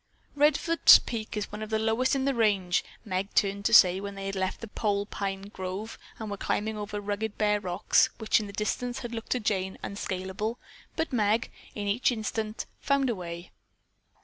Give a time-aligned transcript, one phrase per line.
[0.35, 4.15] "Redfords Peak is one of the lowest in the range," Meg turned to say when
[4.15, 8.39] they had left the pole pine grove and were climbing over rugged bare rocks which
[8.39, 10.57] in the distance had looked to Jane unscaleable,
[10.95, 13.51] but Meg, in each instance, found a way.